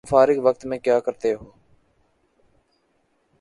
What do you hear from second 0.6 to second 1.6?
میں کیاکرتےہو؟